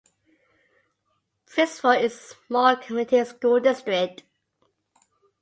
[1.45, 4.23] Princeville is a small community school district.